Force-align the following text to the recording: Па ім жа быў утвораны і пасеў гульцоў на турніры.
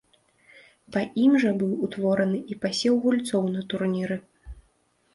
Па 0.95 1.03
ім 1.25 1.35
жа 1.43 1.51
быў 1.61 1.77
утвораны 1.89 2.39
і 2.55 2.59
пасеў 2.65 3.01
гульцоў 3.07 3.49
на 3.55 3.61
турніры. 3.71 4.23